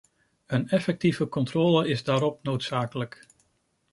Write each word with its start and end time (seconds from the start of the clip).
Een 0.45 0.69
effectieve 0.69 1.27
controle 1.27 1.87
is 1.87 2.03
daarop 2.03 2.43
noodzakelijk. 2.43 3.25